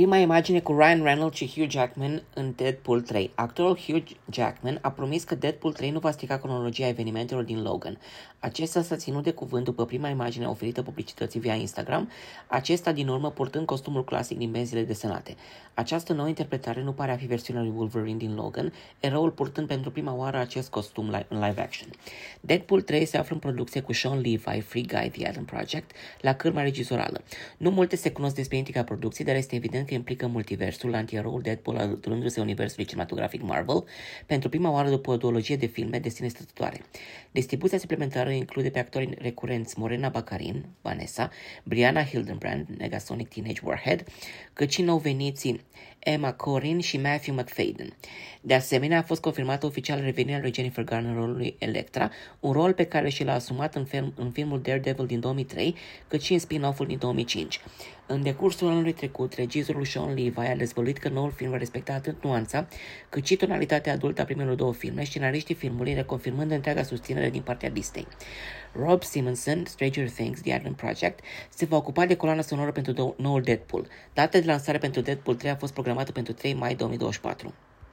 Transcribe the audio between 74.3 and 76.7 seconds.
de lansare pentru Deadpool 3 a fost programată pentru 3